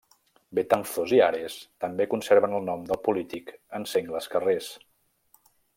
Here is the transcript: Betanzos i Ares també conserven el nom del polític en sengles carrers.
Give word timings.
Betanzos 0.59 1.11
i 1.17 1.21
Ares 1.25 1.57
també 1.85 2.09
conserven 2.15 2.57
el 2.61 2.65
nom 2.73 2.87
del 2.91 3.01
polític 3.09 3.55
en 3.81 3.87
sengles 3.95 4.31
carrers. 4.37 4.73